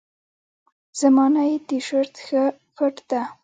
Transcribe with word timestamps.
زما 0.99 1.25
نئی 1.33 1.53
تیشرت 1.67 2.13
ښه 2.25 2.43
فټ 2.75 2.95
ده. 3.09 3.21